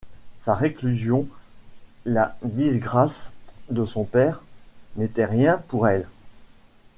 [0.39, 1.27] Sa réclusion,
[2.05, 3.31] la disgrâce
[3.69, 4.41] de son père,
[4.95, 6.07] n’étaient rien pour elle.